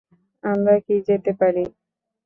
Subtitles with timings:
[0.43, 1.63] আমরা কি যেতে পারি?